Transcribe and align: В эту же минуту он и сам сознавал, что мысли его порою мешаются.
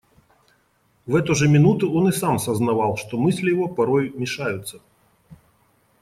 В 1.05 1.13
эту 1.15 1.35
же 1.35 1.47
минуту 1.47 1.93
он 1.93 2.09
и 2.09 2.11
сам 2.11 2.39
сознавал, 2.39 2.97
что 2.97 3.19
мысли 3.19 3.51
его 3.51 3.67
порою 3.69 4.11
мешаются. 4.17 4.79